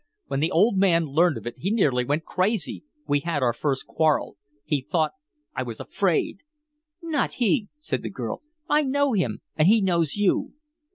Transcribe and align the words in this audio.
When 0.25 0.39
the 0.39 0.49
old 0.49 0.79
man 0.79 1.05
learned 1.05 1.37
of 1.37 1.45
it 1.45 1.57
he 1.59 1.69
nearly 1.69 2.03
went 2.03 2.25
crazy. 2.25 2.83
We 3.05 3.19
had 3.19 3.43
our 3.43 3.53
first 3.53 3.85
quarrel. 3.85 4.35
He 4.65 4.81
thought 4.81 5.11
I 5.55 5.61
was 5.61 5.79
afraid" 5.79 6.39
"Not 7.03 7.33
he," 7.33 7.67
said 7.79 8.01
the 8.01 8.09
girl. 8.09 8.41
"I 8.67 8.81
know 8.81 9.13
him 9.13 9.41
and 9.55 9.67
he 9.67 9.79
knows 9.79 10.15
you." 10.15 10.53